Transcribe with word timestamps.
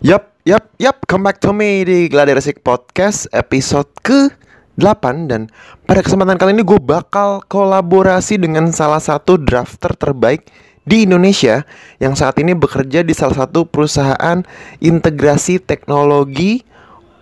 Yap, 0.00 0.32
yap, 0.48 0.72
yap, 0.80 1.04
come 1.04 1.28
back 1.28 1.36
to 1.44 1.52
me 1.52 1.84
di 1.84 2.08
Gladiresik 2.08 2.64
Podcast 2.64 3.28
episode 3.36 3.92
ke 4.00 4.32
8 4.80 5.28
dan 5.28 5.52
pada 5.84 6.00
kesempatan 6.00 6.40
kali 6.40 6.56
ini 6.56 6.64
gue 6.64 6.80
bakal 6.80 7.44
kolaborasi 7.44 8.40
dengan 8.40 8.72
salah 8.72 9.04
satu 9.04 9.36
drafter 9.36 9.92
terbaik 9.92 10.48
di 10.88 11.04
Indonesia 11.04 11.68
yang 12.00 12.16
saat 12.16 12.40
ini 12.40 12.56
bekerja 12.56 13.04
di 13.04 13.12
salah 13.12 13.44
satu 13.44 13.68
perusahaan 13.68 14.40
integrasi 14.80 15.60
teknologi 15.60 16.64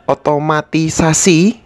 otomatisasi 0.07 1.59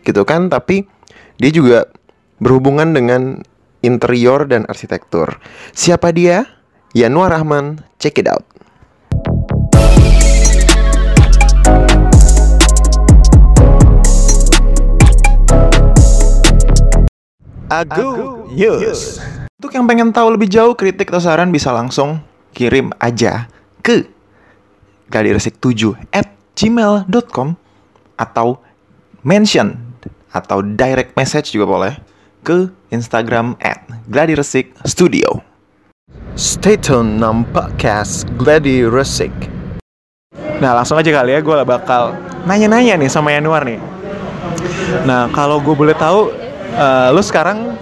gitu 0.00 0.22
kan 0.24 0.48
tapi 0.48 0.88
dia 1.36 1.52
juga 1.52 1.92
berhubungan 2.40 2.96
dengan 2.96 3.44
interior 3.84 4.48
dan 4.48 4.64
arsitektur. 4.64 5.36
Siapa 5.76 6.08
dia? 6.16 6.48
Yanuar 6.96 7.36
Rahman, 7.36 7.84
check 8.00 8.16
it 8.16 8.26
out. 8.26 8.57
Agu 17.68 18.48
News. 18.48 19.20
Untuk 19.60 19.76
yang 19.76 19.84
pengen 19.84 20.08
tahu 20.08 20.32
lebih 20.32 20.48
jauh 20.48 20.72
kritik 20.72 21.12
atau 21.12 21.20
saran 21.20 21.52
bisa 21.52 21.68
langsung 21.68 22.24
kirim 22.56 22.88
aja 22.96 23.44
ke 23.84 24.08
gladiresik7 25.12 25.92
at 26.16 26.32
gmail.com 26.56 27.60
atau 28.16 28.56
mention 29.20 29.76
atau 30.32 30.64
direct 30.64 31.12
message 31.12 31.52
juga 31.52 31.68
boleh 31.68 31.92
ke 32.40 32.72
Instagram 32.88 33.52
at 33.60 33.84
gladiresik 34.08 34.72
studio. 34.88 35.44
Stay 36.40 36.80
tune 36.80 37.20
nam 37.20 37.44
podcast 37.52 38.24
Gladi 38.40 38.88
Resik. 38.88 39.34
Nah 40.64 40.72
langsung 40.72 40.96
aja 40.96 41.12
kali 41.12 41.36
ya 41.36 41.44
gue 41.44 41.56
bakal 41.68 42.16
nanya-nanya 42.48 42.96
nih 42.96 43.12
sama 43.12 43.36
Yanuar 43.36 43.68
nih. 43.68 43.76
Nah 45.04 45.28
kalau 45.36 45.60
gue 45.60 45.76
boleh 45.76 45.92
tahu, 45.92 46.47
uh, 46.74 47.08
lu 47.14 47.22
sekarang 47.24 47.76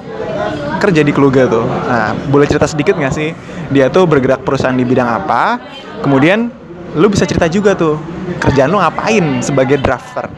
kerja 0.79 1.01
di 1.03 1.11
Kluga 1.11 1.49
tuh. 1.49 1.65
Nah 1.65 2.13
boleh 2.29 2.47
cerita 2.47 2.69
sedikit 2.69 2.95
gak 3.01 3.15
sih? 3.15 3.33
Dia 3.73 3.91
tuh 3.91 4.07
bergerak 4.07 4.47
perusahaan 4.47 4.77
di 4.77 4.87
bidang 4.87 5.09
apa? 5.09 5.59
Kemudian 6.05 6.53
lu 6.95 7.07
bisa 7.11 7.27
cerita 7.27 7.51
juga 7.51 7.75
tuh 7.75 7.99
kerjaan 8.39 8.71
lu 8.71 8.79
ngapain 8.79 9.43
sebagai 9.45 9.77
drafter, 9.79 10.31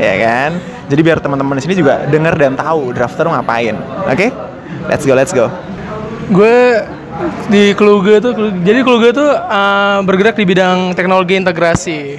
ya 0.00 0.14
kan? 0.22 0.50
Jadi 0.88 1.00
biar 1.04 1.18
teman-teman 1.20 1.56
di 1.58 1.62
sini 1.64 1.74
juga 1.76 2.04
denger 2.08 2.34
dan 2.36 2.52
tahu 2.56 2.92
drafter 2.94 3.28
lu 3.28 3.32
ngapain. 3.36 3.76
Oke? 4.06 4.28
Okay? 4.28 4.30
Let's 4.88 5.04
go, 5.04 5.14
let's 5.14 5.32
go. 5.34 5.46
Gue 6.32 6.82
di 7.52 7.76
Kluge 7.76 8.18
tuh 8.24 8.32
jadi 8.64 8.80
Kluge 8.80 9.12
tuh 9.12 9.30
uh, 9.30 10.00
bergerak 10.02 10.36
di 10.38 10.44
bidang 10.48 10.96
teknologi 10.96 11.36
integrasi. 11.36 12.16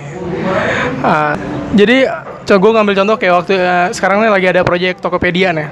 Uh, 1.03 1.33
jadi 1.75 2.07
coba 2.43 2.57
gue 2.59 2.71
ngambil 2.75 2.95
contoh 3.03 3.15
kayak 3.15 3.33
waktu 3.39 3.53
uh, 3.55 3.87
sekarang 3.95 4.23
ini 4.23 4.29
lagi 4.31 4.47
ada 4.51 4.61
proyek 4.67 4.99
Tokopedia 4.99 5.55
nih. 5.55 5.69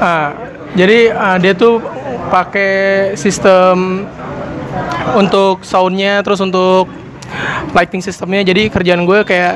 Uh, 0.00 0.30
jadi 0.72 1.12
uh, 1.12 1.36
dia 1.36 1.52
tuh 1.52 1.84
pakai 2.32 3.12
sistem 3.18 4.06
untuk 5.18 5.66
soundnya 5.66 6.24
terus 6.24 6.40
untuk 6.40 6.88
lighting 7.76 8.00
sistemnya. 8.00 8.40
Jadi 8.42 8.72
kerjaan 8.72 9.04
gue 9.04 9.20
kayak 9.26 9.54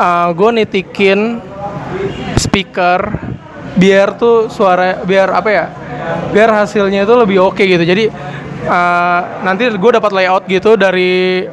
uh, 0.00 0.28
gue 0.32 0.50
nitikin 0.62 1.42
speaker 2.40 3.12
biar 3.76 4.16
tuh 4.16 4.48
suara 4.50 5.04
biar 5.04 5.28
apa 5.30 5.48
ya 5.52 5.66
biar 6.34 6.50
hasilnya 6.64 7.04
itu 7.04 7.14
lebih 7.14 7.44
oke 7.44 7.60
okay 7.60 7.68
gitu. 7.68 7.84
Jadi 7.84 8.04
uh, 8.64 9.20
nanti 9.44 9.68
gue 9.68 9.90
dapat 9.92 10.10
layout 10.16 10.44
gitu 10.48 10.80
dari 10.80 11.44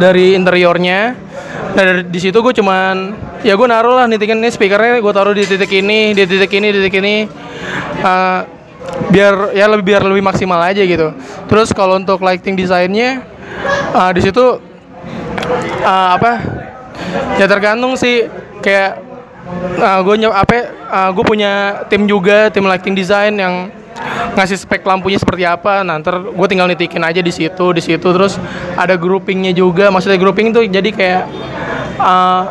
dari 0.00 0.34
interiornya 0.34 1.31
nah 1.72 1.82
dari 1.88 2.04
di 2.04 2.20
situ 2.20 2.36
gue 2.36 2.52
cuman 2.52 3.16
ya 3.40 3.56
gue 3.56 3.68
naruh 3.68 3.96
lah 3.96 4.04
nitikin 4.04 4.44
ini 4.44 4.52
speakernya 4.52 5.00
gue 5.00 5.12
taruh 5.12 5.32
di 5.32 5.48
titik 5.48 5.72
ini 5.72 6.12
di 6.12 6.24
titik 6.28 6.52
ini 6.52 6.68
di 6.68 6.78
titik 6.84 6.96
ini. 7.00 7.16
Uh, 8.02 8.40
biar 9.08 9.54
ya 9.54 9.70
lebih 9.70 9.94
biar 9.94 10.02
lebih 10.04 10.24
maksimal 10.24 10.58
aja 10.60 10.82
gitu. 10.82 11.14
Terus 11.46 11.70
kalau 11.72 11.96
untuk 11.96 12.20
lighting 12.20 12.58
desainnya 12.58 13.22
uh, 13.94 14.10
di 14.10 14.20
situ 14.20 14.58
uh, 15.84 16.08
apa 16.16 16.42
ya 17.38 17.46
tergantung 17.48 17.96
sih. 17.96 18.28
Kayak 18.62 19.02
uh, 19.80 20.00
gue 20.06 20.14
apa 20.28 20.54
uh, 20.86 21.10
gue 21.10 21.24
punya 21.26 21.82
tim 21.90 22.06
juga 22.06 22.50
tim 22.52 22.62
lighting 22.62 22.94
design 22.94 23.34
yang 23.38 23.54
ngasih 24.36 24.58
spek 24.58 24.82
lampunya 24.84 25.18
seperti 25.20 25.44
apa. 25.44 25.84
Ntar 25.84 26.32
gue 26.32 26.46
tinggal 26.48 26.68
nitikin 26.70 27.02
aja 27.04 27.20
di 27.20 27.32
situ 27.32 27.66
di 27.72 27.82
situ. 27.82 28.02
Terus 28.02 28.36
ada 28.74 28.94
groupingnya 28.96 29.52
juga. 29.52 29.88
Maksudnya 29.92 30.18
grouping 30.18 30.52
tuh 30.54 30.64
jadi 30.66 30.90
kayak 30.92 31.24
uh, 32.00 32.42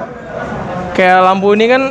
kayak 0.93 1.19
lampu 1.25 1.53
ini 1.57 1.65
kan 1.71 1.83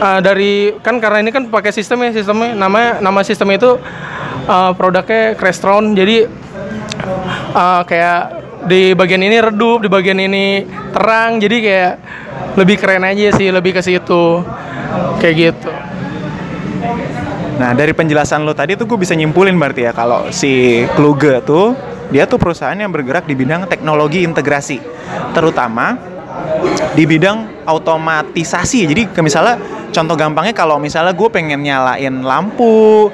uh, 0.00 0.20
dari 0.22 0.74
kan 0.80 0.98
karena 0.98 1.18
ini 1.24 1.30
kan 1.34 1.50
pakai 1.50 1.72
sistem 1.74 2.06
ya 2.08 2.10
sistemnya 2.14 2.56
nama 2.56 3.02
nama 3.02 3.20
sistem 3.26 3.52
itu 3.52 3.76
uh, 4.48 4.70
produknya 4.76 5.36
Crestron. 5.36 5.92
Jadi 5.92 6.24
uh, 7.52 7.82
kayak 7.84 8.42
di 8.64 8.96
bagian 8.96 9.20
ini 9.20 9.36
redup 9.44 9.84
di 9.84 9.88
bagian 9.92 10.20
ini 10.20 10.64
terang. 10.94 11.36
Jadi 11.42 11.56
kayak 11.60 11.92
lebih 12.54 12.76
keren 12.78 13.04
aja 13.04 13.34
sih 13.34 13.50
lebih 13.52 13.76
ke 13.76 13.82
situ. 13.84 14.40
Kayak 15.18 15.34
gitu 15.36 15.83
Nah 17.54 17.70
dari 17.72 17.94
penjelasan 17.94 18.42
lo 18.42 18.52
tadi 18.52 18.74
tuh 18.74 18.86
gue 18.86 18.98
bisa 18.98 19.14
nyimpulin 19.14 19.54
berarti 19.54 19.86
ya 19.86 19.92
kalau 19.94 20.28
si 20.34 20.82
Kluge 20.98 21.38
tuh 21.46 21.74
dia 22.10 22.28
tuh 22.28 22.36
perusahaan 22.36 22.76
yang 22.76 22.92
bergerak 22.92 23.24
di 23.24 23.34
bidang 23.34 23.64
teknologi 23.70 24.22
integrasi, 24.22 24.78
terutama 25.32 25.96
di 26.92 27.08
bidang 27.08 27.64
automatisasi. 27.64 28.86
Jadi 28.86 29.02
misalnya 29.24 29.56
contoh 29.90 30.14
gampangnya 30.14 30.52
kalau 30.52 30.76
misalnya 30.76 31.16
gue 31.16 31.28
pengen 31.32 31.64
nyalain 31.64 32.20
lampu, 32.20 33.08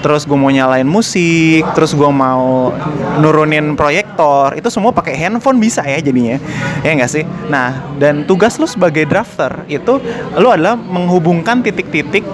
terus 0.00 0.24
gue 0.24 0.34
mau 0.34 0.48
nyalain 0.48 0.88
musik, 0.88 1.68
terus 1.76 1.92
gue 1.92 2.10
mau 2.10 2.72
nurunin 3.20 3.76
proyektor, 3.76 4.56
itu 4.56 4.72
semua 4.72 4.90
pakai 4.90 5.14
handphone 5.20 5.60
bisa 5.60 5.84
ya 5.84 6.00
jadinya, 6.00 6.40
ya 6.80 6.90
enggak 6.96 7.12
sih? 7.12 7.24
Nah, 7.52 7.92
dan 8.00 8.24
tugas 8.24 8.56
lo 8.56 8.64
sebagai 8.64 9.04
drafter 9.04 9.68
itu 9.68 10.00
lo 10.40 10.48
adalah 10.48 10.80
menghubungkan 10.80 11.60
titik-titik 11.60 12.24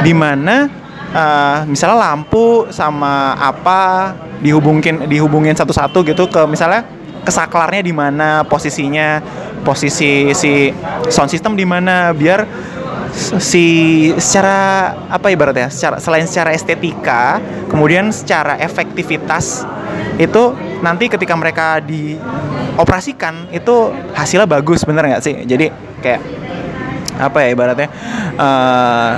di 0.00 0.12
mana 0.16 0.80
uh, 1.14 1.64
misalnya 1.68 2.12
lampu 2.12 2.68
sama 2.72 3.36
apa 3.38 4.12
dihubungin 4.42 5.06
dihubungin 5.06 5.54
satu-satu 5.54 6.02
gitu 6.02 6.26
ke 6.26 6.42
misalnya 6.48 6.84
kesaklarnya 7.22 7.82
di 7.86 7.94
mana 7.94 8.42
posisinya 8.42 9.22
posisi 9.62 10.34
si 10.34 10.74
sound 11.06 11.30
system 11.30 11.54
di 11.54 11.62
mana 11.62 12.10
biar 12.10 12.42
si 13.38 14.08
secara 14.18 14.90
apa 15.06 15.30
ibaratnya 15.30 15.70
secara 15.70 16.00
selain 16.02 16.26
secara 16.26 16.50
estetika 16.56 17.38
kemudian 17.70 18.10
secara 18.10 18.58
efektivitas 18.58 19.62
itu 20.16 20.42
nanti 20.82 21.08
ketika 21.08 21.32
mereka 21.38 21.78
dioperasikan 21.80 23.48
itu 23.54 23.92
hasilnya 24.12 24.48
bagus 24.48 24.84
bener 24.84 25.08
nggak 25.08 25.24
sih? 25.24 25.34
Jadi 25.46 25.70
kayak 26.02 26.20
apa 27.20 27.38
ya 27.44 27.48
ibaratnya 27.52 27.88
uh, 28.40 29.10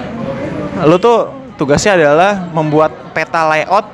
lu 0.84 0.98
tuh 0.98 1.43
tugasnya 1.54 1.98
adalah 1.98 2.50
membuat 2.50 2.90
peta 3.14 3.46
layout 3.46 3.86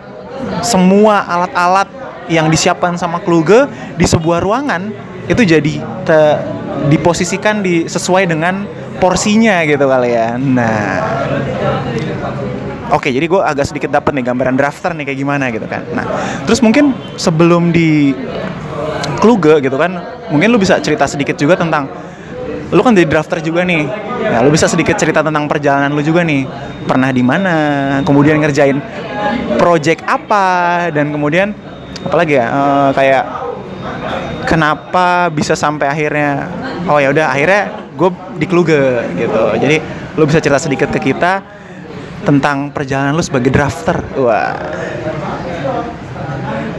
semua 0.64 1.24
alat-alat 1.28 1.88
yang 2.30 2.46
disiapkan 2.48 2.94
sama 2.96 3.20
Kluge 3.20 3.66
di 3.98 4.06
sebuah 4.06 4.40
ruangan 4.40 4.88
itu 5.26 5.42
jadi 5.44 5.82
te, 6.06 6.18
diposisikan 6.88 7.60
di 7.60 7.84
sesuai 7.86 8.30
dengan 8.30 8.64
porsinya 9.02 9.62
gitu 9.66 9.84
kali 9.84 10.10
ya. 10.14 10.38
Nah, 10.38 11.00
oke 12.94 13.10
jadi 13.10 13.26
gue 13.26 13.40
agak 13.42 13.66
sedikit 13.68 13.90
dapat 13.90 14.16
nih 14.16 14.24
gambaran 14.30 14.56
drafter 14.56 14.94
nih 14.94 15.10
kayak 15.12 15.18
gimana 15.18 15.44
gitu 15.52 15.66
kan. 15.66 15.82
Nah, 15.92 16.06
terus 16.46 16.62
mungkin 16.64 16.94
sebelum 17.18 17.74
di 17.74 18.14
Kluge 19.20 19.60
gitu 19.60 19.76
kan, 19.76 20.00
mungkin 20.32 20.48
lu 20.48 20.56
bisa 20.56 20.80
cerita 20.80 21.04
sedikit 21.04 21.36
juga 21.36 21.52
tentang 21.58 21.90
lu 22.70 22.80
kan 22.86 22.94
jadi 22.94 23.06
drafter 23.06 23.42
juga 23.42 23.66
nih. 23.66 23.82
Ya 24.22 24.38
lu 24.46 24.50
bisa 24.54 24.70
sedikit 24.70 24.94
cerita 24.94 25.26
tentang 25.26 25.50
perjalanan 25.50 25.90
lu 25.90 26.02
juga 26.02 26.22
nih. 26.22 26.46
Pernah 26.86 27.10
di 27.10 27.22
mana? 27.22 27.54
Kemudian 28.06 28.38
ngerjain 28.38 28.78
project 29.58 30.06
apa? 30.06 30.88
Dan 30.94 31.10
kemudian 31.10 31.50
apalagi 32.06 32.38
ya? 32.38 32.46
Uh, 32.50 32.90
kayak 32.94 33.24
kenapa 34.46 35.28
bisa 35.34 35.58
sampai 35.58 35.90
akhirnya? 35.90 36.46
Oh 36.86 37.02
ya 37.02 37.10
udah 37.10 37.34
akhirnya 37.34 37.90
gue 37.98 38.10
di 38.38 38.46
Kluge 38.46 39.02
gitu. 39.18 39.42
Jadi 39.58 39.76
lu 40.14 40.24
bisa 40.30 40.38
cerita 40.38 40.62
sedikit 40.62 40.88
ke 40.94 41.10
kita 41.10 41.42
tentang 42.22 42.70
perjalanan 42.70 43.18
lu 43.18 43.24
sebagai 43.24 43.50
drafter. 43.50 43.98
Wah. 44.14 44.54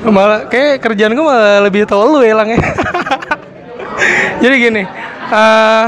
Malah 0.01 0.49
kayak 0.49 0.81
kerjaan 0.81 1.13
gue 1.13 1.21
malah 1.21 1.61
lebih 1.61 1.85
tau 1.85 2.09
lu 2.09 2.25
ya 2.25 2.33
lang 2.33 2.57
jadi 4.41 4.55
gini 4.57 4.83
uh, 5.31 5.35
eh, 5.35 5.85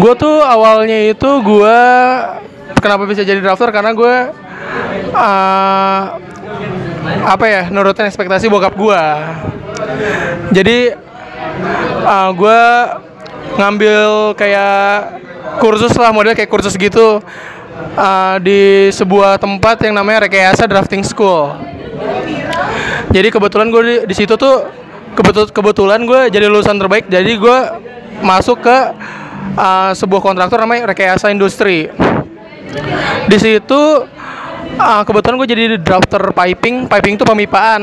gue 0.00 0.14
tuh 0.16 0.40
awalnya 0.40 1.12
itu 1.12 1.30
gue 1.44 1.78
kenapa 2.80 3.04
bisa 3.04 3.22
jadi 3.22 3.38
drafter 3.44 3.68
karena 3.68 3.92
gue 3.92 4.14
uh, 5.12 6.02
apa 7.22 7.44
ya 7.46 7.62
nurutin 7.68 8.08
ekspektasi 8.08 8.48
bokap 8.48 8.74
gue 8.74 9.02
jadi 10.56 10.96
uh, 12.08 12.30
gue 12.32 12.60
ngambil 13.60 14.32
kayak 14.34 15.20
kursus 15.60 15.92
lah 16.00 16.10
model 16.10 16.32
kayak 16.32 16.48
kursus 16.48 16.72
gitu 16.74 17.20
uh, 17.96 18.36
di 18.40 18.88
sebuah 18.92 19.36
tempat 19.36 19.84
yang 19.84 19.94
namanya 19.96 20.28
Rekayasa 20.28 20.64
Drafting 20.64 21.04
School. 21.04 21.52
Jadi 23.12 23.28
kebetulan 23.28 23.68
gue 23.68 23.82
di, 23.84 23.94
di 24.08 24.14
situ 24.16 24.34
tuh 24.40 24.64
kebetul 25.12 25.44
kebetulan 25.52 26.00
gue 26.04 26.20
jadi 26.32 26.46
lulusan 26.48 26.76
terbaik. 26.76 27.08
Jadi 27.08 27.32
gue 27.36 27.58
masuk 28.24 28.64
ke 28.64 28.76
uh, 29.56 29.92
sebuah 29.92 30.20
kontraktor 30.20 30.60
namanya 30.62 30.92
Rekayasa 30.92 31.32
Industri. 31.32 31.88
Di 33.28 33.38
situ 33.38 33.80
uh, 34.78 35.02
kebetulan 35.04 35.36
gue 35.40 35.48
jadi 35.48 35.64
drafter 35.80 36.32
piping. 36.32 36.88
Piping 36.88 37.14
itu 37.20 37.24
pemipaan. 37.24 37.82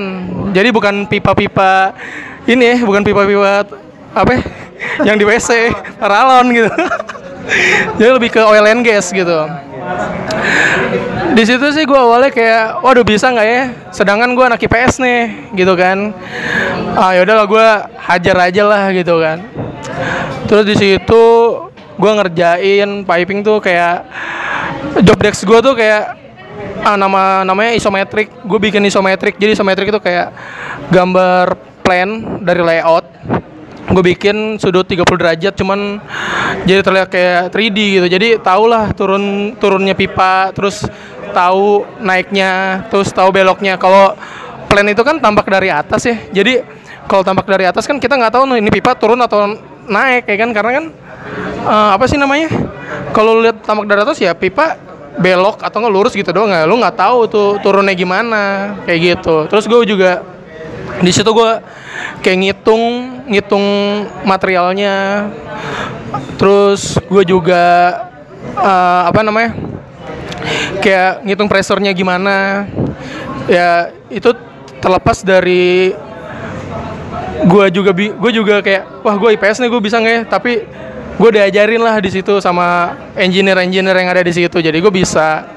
Jadi 0.52 0.70
bukan 0.74 1.06
pipa-pipa 1.06 1.94
ini, 2.50 2.82
bukan 2.82 3.06
pipa-pipa 3.06 3.66
apa 4.10 4.30
ya, 4.34 4.42
yang 5.14 5.16
di 5.22 5.26
WC, 5.26 5.70
paralon 6.02 6.50
gitu. 6.50 6.70
jadi 7.98 8.12
lebih 8.16 8.30
ke 8.34 8.42
oil 8.42 8.66
and 8.66 8.86
gas 8.86 9.10
gitu 9.10 9.46
di 11.34 11.44
situ 11.46 11.66
sih 11.72 11.84
gue 11.86 12.00
awalnya 12.00 12.34
kayak 12.34 12.82
waduh 12.82 13.06
bisa 13.06 13.30
nggak 13.30 13.48
ya 13.48 13.64
sedangkan 13.94 14.34
gue 14.34 14.46
anak 14.46 14.60
IPS 14.60 15.00
nih 15.02 15.22
gitu 15.56 15.74
kan 15.78 16.12
ah 16.96 17.12
yaudah 17.14 17.36
lah 17.44 17.48
gue 17.50 17.68
hajar 17.98 18.36
aja 18.50 18.64
lah 18.66 18.84
gitu 18.96 19.16
kan. 19.22 19.44
Terus 20.50 20.66
di 20.66 20.76
situ 20.78 21.24
gue 22.00 22.12
ngerjain 22.16 23.04
piping 23.04 23.44
tuh 23.44 23.60
kayak 23.60 24.08
job 25.04 25.20
desk 25.20 25.44
gue 25.44 25.60
tuh 25.60 25.76
kayak 25.76 26.16
ah, 26.82 26.98
nama 26.98 27.44
namanya 27.46 27.76
isometrik. 27.76 28.32
Gue 28.48 28.60
bikin 28.62 28.86
isometrik 28.88 29.38
jadi 29.38 29.54
isometrik 29.54 29.92
itu 29.92 30.02
kayak 30.02 30.34
gambar 30.90 31.60
plan 31.84 32.40
dari 32.42 32.62
layout. 32.64 33.06
Gue 33.90 34.04
bikin 34.06 34.62
sudut 34.62 34.86
30 34.86 35.02
derajat 35.02 35.54
cuman 35.58 35.98
jadi 36.66 36.86
terlihat 36.86 37.10
kayak 37.10 37.42
3D 37.50 37.78
gitu. 37.98 38.08
Jadi 38.08 38.28
tau 38.38 38.70
lah 38.70 38.94
turun 38.94 39.58
turunnya 39.58 39.98
pipa 39.98 40.54
terus 40.54 40.86
tahu 41.34 41.86
naiknya 41.98 42.86
terus 42.94 43.10
tahu 43.10 43.34
beloknya. 43.34 43.82
Kalau 43.82 44.14
plan 44.70 44.86
itu 44.86 45.02
kan 45.02 45.18
tampak 45.18 45.50
dari 45.50 45.74
atas 45.74 46.06
ya. 46.06 46.18
Jadi 46.30 46.79
kalau 47.10 47.26
tampak 47.26 47.50
dari 47.50 47.66
atas 47.66 47.90
kan 47.90 47.98
kita 47.98 48.14
nggak 48.14 48.38
tahu 48.38 48.46
nih 48.46 48.62
ini 48.62 48.70
pipa 48.70 48.94
turun 48.94 49.18
atau 49.18 49.58
naik 49.90 50.30
ya 50.30 50.38
kan? 50.38 50.50
Karena 50.54 50.72
kan 50.78 50.86
uh, 51.66 51.90
apa 51.98 52.06
sih 52.06 52.22
namanya? 52.22 52.54
Kalau 53.10 53.42
lihat 53.42 53.66
tampak 53.66 53.90
dari 53.90 54.06
atas 54.06 54.22
ya 54.22 54.38
pipa 54.38 54.78
belok 55.18 55.66
atau 55.66 55.82
nggak 55.82 55.94
lurus 55.94 56.14
gitu 56.14 56.30
doang 56.30 56.54
nggak 56.54 56.70
lu 56.70 56.80
nggak 56.80 56.96
tahu 56.96 57.20
tuh 57.28 57.50
turunnya 57.66 57.98
gimana 57.98 58.78
kayak 58.86 59.00
gitu. 59.18 59.50
Terus 59.50 59.66
gue 59.66 59.80
juga 59.90 60.22
di 61.02 61.10
situ 61.10 61.28
gue 61.34 61.52
kayak 62.22 62.38
ngitung 62.38 62.84
ngitung 63.26 63.66
materialnya. 64.22 65.28
Terus 66.38 67.02
gue 67.10 67.24
juga 67.26 67.66
uh, 68.54 69.10
apa 69.10 69.26
namanya? 69.26 69.58
Kayak 70.80 71.26
ngitung 71.26 71.50
presornya 71.50 71.92
gimana. 71.92 72.70
Ya 73.50 73.90
itu 74.14 74.30
terlepas 74.80 75.26
dari 75.26 75.92
gue 77.46 77.66
juga 77.72 77.92
gue 77.96 78.32
juga 78.32 78.56
kayak 78.60 79.04
wah 79.06 79.16
gue 79.16 79.30
IPS 79.40 79.64
nih 79.64 79.70
gue 79.72 79.82
bisa 79.82 79.96
nggak 80.02 80.16
ya? 80.16 80.22
Tapi 80.28 80.52
gue 81.20 81.30
diajarin 81.36 81.82
lah 81.84 82.00
di 82.00 82.10
situ 82.12 82.40
sama 82.40 82.96
engineer-engineer 83.16 83.96
yang 83.96 84.10
ada 84.12 84.24
di 84.24 84.34
situ. 84.34 84.58
Jadi 84.60 84.78
gue 84.80 84.94
bisa. 84.94 85.48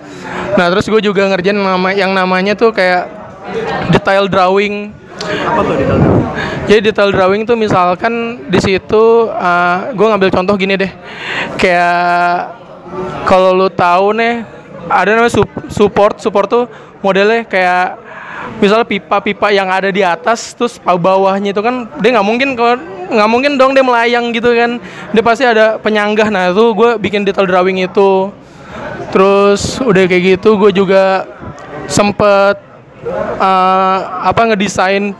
Nah 0.55 0.67
terus 0.70 0.87
gue 0.87 1.00
juga 1.02 1.26
ngerjain 1.26 1.56
nama 1.56 1.90
yang 1.94 2.12
namanya 2.14 2.55
tuh 2.55 2.70
kayak 2.70 3.08
detail 3.90 4.26
drawing. 4.31 4.94
Apa 5.23 5.61
tuh 5.64 5.75
detail 5.79 5.99
drawing? 5.99 6.23
Jadi 6.70 6.81
detail 6.88 7.11
drawing 7.11 7.43
tuh 7.43 7.56
misalkan 7.58 8.46
di 8.46 8.61
situ 8.62 9.29
uh, 9.29 9.38
ah, 9.38 9.79
gue 9.90 10.06
ngambil 10.06 10.31
contoh 10.31 10.55
gini 10.55 10.79
deh, 10.79 10.93
kayak 11.58 12.55
kalau 13.26 13.50
lu 13.50 13.69
tahu 13.69 14.14
nih 14.14 14.46
ada 14.87 15.11
namanya 15.14 15.34
support 15.70 16.19
support 16.23 16.46
tuh 16.50 16.64
modelnya 17.02 17.46
kayak 17.46 17.99
misalnya 18.59 18.87
pipa-pipa 18.87 19.50
yang 19.50 19.69
ada 19.69 19.91
di 19.91 20.03
atas 20.06 20.55
terus 20.55 20.79
bawahnya 20.79 21.50
itu 21.50 21.62
kan 21.62 21.91
dia 21.99 22.11
nggak 22.15 22.27
mungkin 22.27 22.49
kalau 22.55 22.79
nggak 23.12 23.31
mungkin 23.31 23.53
dong 23.61 23.77
dia 23.77 23.85
melayang 23.85 24.33
gitu 24.33 24.50
kan. 24.56 24.81
Dia 25.12 25.23
pasti 25.23 25.44
ada 25.44 25.77
penyanggah. 25.77 26.29
Nah 26.33 26.50
itu 26.50 26.65
gue 26.73 26.91
bikin 26.97 27.29
detail 27.29 27.44
drawing 27.44 27.85
itu. 27.85 28.33
Terus 29.12 29.77
udah 29.85 30.03
kayak 30.09 30.41
gitu 30.41 30.56
gue 30.56 30.73
juga 30.73 31.29
sempet 31.85 32.56
uh, 33.37 33.99
apa 34.25 34.41
ngedesain 34.49 35.12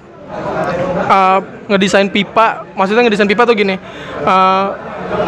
uh, 1.06 1.38
ngedesain 1.66 2.08
pipa. 2.10 2.66
Maksudnya 2.75 3.02
ngedesain 3.06 3.28
pipa 3.28 3.43
tuh 3.46 3.54
gini 3.58 3.76
uh, 4.22 4.66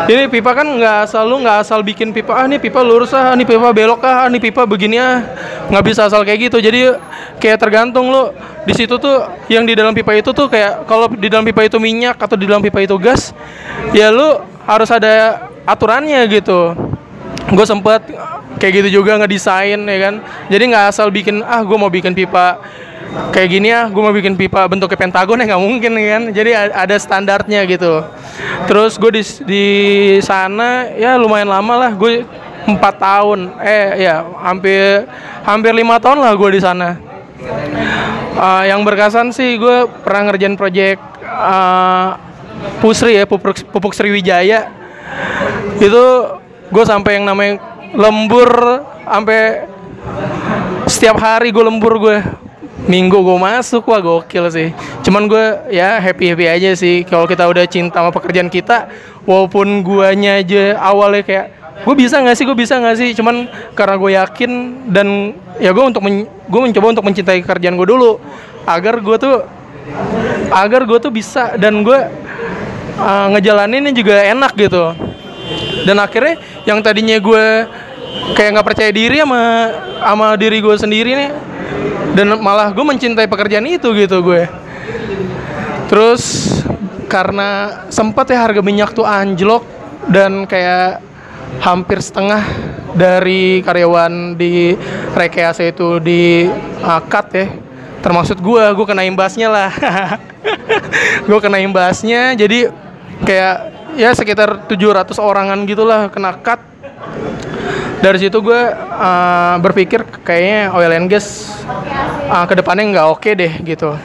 ini 0.08 0.28
pipa 0.32 0.56
kan 0.56 0.64
nggak 0.64 1.12
selalu 1.12 1.44
nggak 1.44 1.56
asal 1.60 1.80
bikin 1.84 2.12
pipa 2.12 2.32
ah 2.32 2.44
ini 2.48 2.56
pipa 2.56 2.80
lurus 2.80 3.12
ah 3.12 3.36
ini 3.36 3.44
pipa 3.44 3.68
belok 3.72 4.00
ah 4.04 4.28
ini 4.28 4.38
pipa 4.40 4.64
begini 4.64 4.96
ah. 4.96 5.20
Nggak 5.68 5.84
bisa 5.84 6.08
asal 6.08 6.24
kayak 6.24 6.48
gitu. 6.48 6.60
Jadi 6.60 6.92
kayak 7.40 7.58
tergantung 7.60 8.08
lo 8.12 8.32
di 8.64 8.72
situ 8.72 8.96
tuh 8.96 9.28
yang 9.52 9.64
di 9.68 9.76
dalam 9.76 9.92
pipa 9.92 10.16
itu 10.16 10.32
tuh 10.32 10.48
kayak 10.48 10.88
kalau 10.88 11.08
di 11.12 11.28
dalam 11.28 11.44
pipa 11.44 11.64
itu 11.64 11.76
minyak 11.80 12.16
atau 12.16 12.36
di 12.36 12.48
dalam 12.48 12.64
pipa 12.64 12.80
itu 12.80 12.96
gas 12.96 13.36
ya 13.92 14.08
lo 14.08 14.44
harus 14.64 14.88
ada 14.88 15.48
aturannya 15.64 16.20
gitu. 16.32 16.72
Gue 17.52 17.66
sempet 17.68 18.08
kayak 18.56 18.72
gitu 18.84 19.04
juga 19.04 19.20
ngedesain 19.20 19.80
ya 19.80 19.98
kan. 20.00 20.14
Jadi 20.48 20.64
nggak 20.72 20.84
asal 20.92 21.08
bikin 21.12 21.44
ah 21.44 21.60
gue 21.60 21.76
mau 21.76 21.92
bikin 21.92 22.16
pipa 22.16 22.60
kayak 23.30 23.48
gini 23.50 23.68
ya 23.70 23.86
gue 23.90 24.02
mau 24.02 24.14
bikin 24.14 24.34
pipa 24.34 24.66
bentuknya 24.66 24.98
pentagon 24.98 25.38
ya 25.42 25.54
nggak 25.54 25.62
mungkin 25.62 25.92
kan. 25.98 26.22
Jadi 26.34 26.50
ada 26.54 26.96
standarnya 26.98 27.66
gitu. 27.66 28.02
Terus 28.66 28.98
gue 28.98 29.10
di 29.20 29.22
di 29.46 29.66
sana 30.22 30.90
ya 30.94 31.18
lumayan 31.18 31.50
lama 31.50 31.86
lah 31.86 31.90
gue 31.94 32.26
empat 32.64 32.94
tahun. 32.98 33.58
Eh 33.62 34.06
ya 34.06 34.26
hampir 34.42 35.06
hampir 35.46 35.72
lima 35.74 35.98
tahun 35.98 36.22
lah 36.22 36.32
gue 36.34 36.50
di 36.54 36.60
sana. 36.62 36.98
Uh, 38.34 38.66
yang 38.66 38.82
berkesan 38.82 39.30
sih 39.30 39.54
gue 39.62 39.86
pernah 40.02 40.26
ngerjain 40.26 40.58
project 40.58 40.98
uh, 41.22 42.18
Pusri 42.82 43.14
ya 43.14 43.28
pupuk, 43.28 43.62
pupuk 43.70 43.94
Sriwijaya. 43.94 44.70
Itu 45.78 46.04
gue 46.72 46.84
sampai 46.84 47.20
yang 47.20 47.30
namanya 47.30 47.62
lembur 47.94 48.82
sampai 49.06 49.70
setiap 50.90 51.16
hari 51.22 51.54
gue 51.54 51.62
lembur 51.62 51.96
gue 52.02 52.18
minggu 52.84 53.16
gue 53.16 53.38
masuk 53.40 53.88
wah 53.88 54.00
gokil 54.00 54.44
sih. 54.52 54.68
Cuman 55.04 55.24
gue 55.24 55.44
ya 55.72 55.96
happy 56.00 56.32
happy 56.32 56.46
aja 56.48 56.70
sih. 56.76 57.04
Kalau 57.08 57.24
kita 57.24 57.48
udah 57.48 57.64
cinta 57.64 58.00
sama 58.00 58.10
pekerjaan 58.12 58.52
kita 58.52 58.92
walaupun 59.24 59.80
guanya 59.80 60.40
aja 60.40 60.76
awalnya 60.76 61.24
kayak 61.24 61.46
gue 61.84 61.94
bisa 61.96 62.20
nggak 62.20 62.36
sih? 62.36 62.44
Gue 62.44 62.56
bisa 62.56 62.76
nggak 62.76 62.96
sih? 63.00 63.10
Cuman 63.16 63.48
karena 63.72 63.94
gue 63.96 64.10
yakin 64.20 64.50
dan 64.92 65.32
ya 65.56 65.72
gue 65.72 65.84
untuk 65.84 66.04
gue 66.24 66.60
mencoba 66.60 66.86
untuk 66.92 67.04
mencintai 67.08 67.40
kerjaan 67.40 67.76
gue 67.80 67.88
dulu. 67.88 68.20
Agar 68.68 69.00
gue 69.00 69.16
tuh 69.16 69.36
agar 70.52 70.84
gue 70.84 70.98
tuh 71.00 71.12
bisa 71.12 71.56
dan 71.56 71.80
gue 71.80 71.98
uh, 73.00 73.26
ngejalaninnya 73.32 73.92
juga 73.96 74.20
enak 74.28 74.52
gitu. 74.60 74.92
Dan 75.84 76.00
akhirnya 76.00 76.40
yang 76.64 76.80
tadinya 76.80 77.16
gue 77.16 77.44
kayak 78.32 78.50
nggak 78.56 78.66
percaya 78.66 78.90
diri 78.92 79.20
sama 79.20 79.42
sama 80.00 80.26
diri 80.40 80.60
gue 80.64 80.76
sendiri 80.76 81.12
nih 81.12 81.30
dan 82.14 82.38
malah 82.38 82.70
gue 82.70 82.84
mencintai 82.86 83.26
pekerjaan 83.26 83.66
itu 83.66 83.90
gitu 83.92 84.22
gue. 84.22 84.46
Terus 85.90 86.22
karena 87.10 87.82
sempat 87.90 88.30
ya 88.30 88.46
harga 88.46 88.62
minyak 88.64 88.96
tuh 88.96 89.04
anjlok 89.04 89.66
dan 90.08 90.46
kayak 90.48 91.02
hampir 91.60 92.00
setengah 92.00 92.42
dari 92.94 93.60
karyawan 93.62 94.38
di 94.38 94.78
rekayasa 95.12 95.66
itu 95.68 95.98
di 95.98 96.46
cut 97.10 97.26
ya. 97.34 97.46
Termasuk 98.00 98.38
gue 98.38 98.64
gue 98.72 98.86
kena 98.86 99.02
imbasnya 99.04 99.48
lah. 99.50 99.70
Gue 101.24 101.40
kena 101.40 101.56
imbasnya 101.56 102.36
jadi 102.36 102.68
kayak 103.24 103.56
ya 103.96 104.12
sekitar 104.12 104.68
700 104.68 105.16
orangan 105.16 105.56
gitulah 105.64 106.12
kena 106.12 106.36
cut 106.36 106.60
dari 108.04 108.20
situ 108.20 108.36
gue 108.44 108.62
uh, 108.76 109.56
berpikir 109.64 110.04
kayaknya 110.20 110.76
oil 110.76 110.92
and 110.92 111.08
gas 111.08 111.56
uh, 112.28 112.44
ke 112.44 112.52
depannya 112.52 112.92
nggak 112.92 113.06
oke 113.08 113.24
okay 113.24 113.32
deh 113.32 113.52
gitu. 113.64 113.96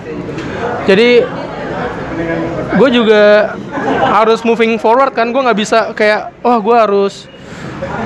Jadi 0.87 1.19
gue 2.79 2.89
juga 2.95 3.53
harus 4.07 4.39
moving 4.47 4.79
forward 4.79 5.11
kan. 5.11 5.35
Gue 5.35 5.43
nggak 5.43 5.59
bisa 5.59 5.91
kayak 5.91 6.31
wah 6.39 6.55
oh, 6.55 6.59
gue 6.63 6.75
harus 6.79 7.27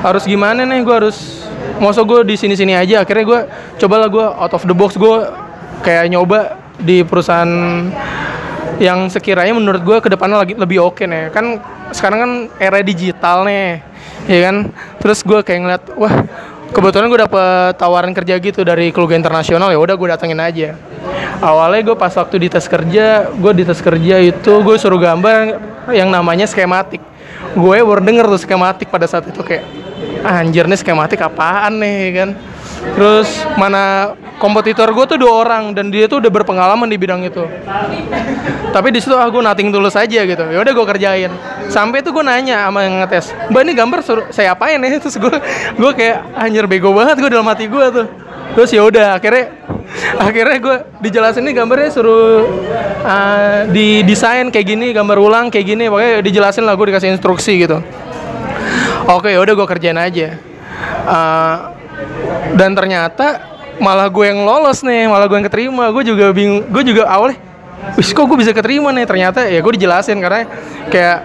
harus 0.02 0.26
gimana 0.26 0.66
nih? 0.66 0.82
Gue 0.82 0.96
harus 0.98 1.46
masa 1.78 2.02
gue 2.02 2.26
di 2.26 2.42
sini 2.42 2.58
sini 2.58 2.74
aja. 2.74 3.06
Akhirnya 3.06 3.26
gue 3.30 3.40
cobalah 3.86 4.10
gue 4.10 4.26
out 4.26 4.54
of 4.58 4.66
the 4.66 4.74
box. 4.74 4.98
Gue 4.98 5.30
kayak 5.86 6.10
nyoba 6.10 6.58
di 6.82 7.06
perusahaan 7.06 7.86
yang 8.82 9.06
sekiranya 9.14 9.54
menurut 9.54 9.86
gue 9.86 9.98
ke 10.02 10.10
depannya 10.10 10.42
lagi 10.42 10.58
lebih 10.58 10.82
oke 10.82 10.98
okay 10.98 11.06
nih. 11.06 11.30
Kan 11.30 11.62
sekarang 11.92 12.20
kan 12.22 12.32
era 12.62 12.80
digital 12.80 13.44
nih 13.44 13.84
ya 14.30 14.40
kan? 14.48 14.56
Terus 15.04 15.20
gue 15.26 15.40
kayak 15.44 15.60
ngeliat 15.60 15.84
wah 16.00 16.16
kebetulan 16.72 17.12
gue 17.12 17.20
dapet 17.28 17.76
tawaran 17.76 18.14
kerja 18.16 18.40
gitu 18.40 18.64
dari 18.64 18.90
keluarga 18.96 19.20
internasional 19.20 19.70
ya 19.74 19.80
udah 19.82 19.96
gue 19.98 20.08
datengin 20.08 20.40
aja. 20.40 20.78
Awalnya 21.44 21.92
gue 21.92 21.96
pas 22.00 22.14
waktu 22.16 22.36
di 22.40 22.48
tes 22.48 22.64
kerja 22.64 23.34
gue 23.34 23.52
di 23.52 23.64
tes 23.68 23.80
kerja 23.84 24.16
itu 24.24 24.54
gue 24.64 24.76
suruh 24.80 25.02
gambar 25.02 25.60
yang 25.92 26.08
namanya 26.08 26.48
skematik. 26.48 27.04
Gue 27.54 27.84
baru 27.84 28.02
denger 28.02 28.26
tuh 28.32 28.42
skematik 28.42 28.88
pada 28.88 29.06
saat 29.06 29.28
itu 29.28 29.44
kayak 29.44 29.68
anjir 30.24 30.66
nih 30.66 30.80
skematik 30.80 31.20
apaan 31.20 31.84
nih 31.84 32.00
kan 32.16 32.30
terus 32.94 33.30
mana 33.56 34.14
kompetitor 34.38 34.92
gue 34.92 35.06
tuh 35.16 35.18
dua 35.18 35.48
orang 35.48 35.72
dan 35.72 35.88
dia 35.88 36.06
tuh 36.12 36.20
udah 36.20 36.28
berpengalaman 36.28 36.92
di 36.92 37.00
bidang 37.00 37.24
itu. 37.24 37.48
Tapi 38.76 38.88
di 38.92 39.00
situ 39.00 39.16
ah 39.16 39.24
gue 39.32 39.40
nating 39.40 39.72
tulus 39.72 39.96
aja 39.96 40.20
gitu. 40.28 40.44
Ya 40.44 40.60
udah 40.60 40.74
gue 40.76 40.86
kerjain. 40.92 41.32
Sampai 41.72 42.04
tuh 42.04 42.12
gue 42.12 42.24
nanya 42.28 42.68
sama 42.68 42.84
yang 42.84 43.00
ngetes 43.00 43.32
mbak 43.48 43.62
ini 43.64 43.72
gambar 43.72 44.00
suruh 44.04 44.26
saya 44.36 44.52
apain 44.52 44.84
ya? 44.84 45.00
Terus 45.04 45.16
gue 45.16 45.36
gue 45.80 45.92
kayak 45.96 46.18
anjir 46.36 46.68
bego 46.68 46.92
banget 46.92 47.24
gue 47.24 47.32
dalam 47.32 47.48
hati 47.48 47.72
gue 47.72 47.86
tuh. 47.94 48.08
Terus 48.54 48.70
ya 48.76 48.84
udah 48.84 49.16
akhirnya 49.16 49.46
akhirnya 50.28 50.58
gue 50.60 50.76
dijelasin 51.08 51.44
nih 51.48 51.54
gambarnya 51.64 51.90
suruh 51.96 52.44
uh, 53.06 53.64
didesain 53.72 54.52
kayak 54.52 54.68
gini 54.68 54.92
gambar 54.92 55.18
ulang 55.24 55.48
kayak 55.48 55.66
gini 55.72 55.88
pokoknya 55.88 56.20
dijelasin 56.20 56.68
lah 56.68 56.76
gue 56.76 56.86
dikasih 56.92 57.16
instruksi 57.16 57.64
gitu. 57.64 57.80
Oke 59.08 59.32
ya 59.32 59.40
udah 59.40 59.54
gue 59.56 59.68
kerjain 59.72 60.00
aja. 60.00 60.36
Uh, 61.04 61.83
dan 62.54 62.78
ternyata 62.78 63.54
malah 63.82 64.06
gue 64.10 64.26
yang 64.30 64.46
lolos 64.46 64.86
nih 64.86 65.10
malah 65.10 65.26
gue 65.26 65.38
yang 65.42 65.48
keterima. 65.50 65.90
Gue 65.90 66.04
juga 66.06 66.30
bingung 66.30 66.66
gue 66.70 66.84
juga 66.86 67.10
awalnya 67.10 67.40
wis 67.98 68.14
kok 68.14 68.26
gue 68.30 68.38
bisa 68.38 68.54
keterima 68.54 68.94
nih? 68.94 69.06
Ternyata 69.08 69.50
ya 69.50 69.60
gue 69.60 69.74
dijelasin 69.74 70.18
karena 70.22 70.48
kayak 70.88 71.18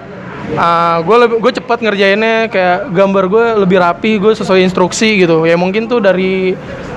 uh, 0.57 0.99
gue 1.05 1.17
lebih 1.27 1.37
gue 1.39 1.53
cepat 1.61 1.79
ngerjainnya 1.85 2.49
kayak 2.49 2.79
gambar 2.93 3.25
gue 3.29 3.45
lebih 3.67 3.79
rapi 3.79 4.11
gue 4.19 4.33
sesuai 4.35 4.65
instruksi 4.65 5.25
gitu. 5.25 5.45
Ya 5.45 5.55
mungkin 5.55 5.87
tuh 5.87 6.01
dari 6.01 6.57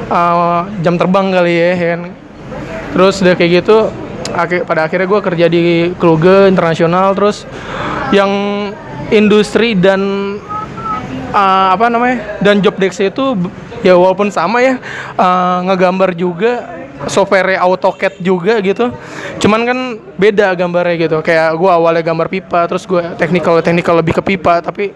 uh, 0.09 0.61
jam 0.81 0.95
terbang 0.95 1.29
kali 1.29 1.53
ya 1.53 1.71
kan. 1.77 2.01
Terus 2.91 3.23
udah 3.23 3.35
kayak 3.39 3.51
gitu 3.63 3.77
akhir, 4.31 4.67
pada 4.67 4.87
akhirnya 4.87 5.07
gue 5.07 5.21
kerja 5.23 5.45
di 5.51 5.61
Kluge 5.95 6.47
internasional. 6.49 7.13
Terus 7.15 7.43
yang 8.11 8.31
industri 9.11 9.75
dan 9.75 10.01
uh, 11.31 11.67
apa 11.75 11.87
namanya 11.91 12.39
dan 12.39 12.59
job 12.63 12.75
desk 12.79 13.03
itu 13.03 13.35
ya 13.81 13.97
walaupun 13.97 14.29
sama 14.29 14.61
ya 14.61 14.77
uh, 15.17 15.65
ngegambar 15.65 16.13
juga 16.13 16.81
software 17.09 17.57
AutoCAD 17.57 18.21
juga 18.21 18.61
gitu. 18.61 18.93
Cuman 19.41 19.65
kan 19.65 19.79
beda 20.21 20.53
gambarnya 20.53 20.95
gitu. 21.09 21.17
Kayak 21.25 21.57
gue 21.57 21.71
awalnya 21.71 22.03
gambar 22.05 22.27
pipa 22.29 22.69
terus 22.69 22.85
gue 22.85 23.01
technical 23.17 23.57
technical 23.65 23.97
lebih 23.97 24.21
ke 24.21 24.23
pipa 24.33 24.61
tapi 24.61 24.93